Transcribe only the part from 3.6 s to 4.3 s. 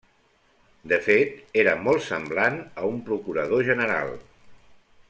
general.